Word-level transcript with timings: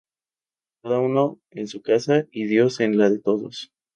Cada 0.81 0.99
uno 0.99 1.39
en 1.51 1.67
su 1.67 1.83
casa, 1.83 2.25
y 2.31 2.45
Dios 2.47 2.79
en 2.79 2.97
la 2.97 3.11
de 3.11 3.19
todos 3.19 3.69